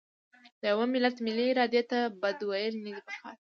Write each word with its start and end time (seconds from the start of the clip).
د 0.61 0.63
یوه 0.71 0.85
ملت 0.93 1.15
ملي 1.25 1.45
ارادې 1.51 1.81
ته 1.91 1.99
بد 2.21 2.39
ویل 2.49 2.75
نه 2.85 2.91
دي 2.95 3.01
پکار. 3.07 3.29